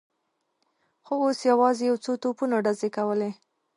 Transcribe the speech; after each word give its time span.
خو 1.05 1.13
اوس 1.25 1.39
یوازې 1.51 1.83
یو 1.89 1.97
څو 2.03 2.11
توپونو 2.23 2.55
ډزې 2.65 2.89
کولې. 2.97 3.31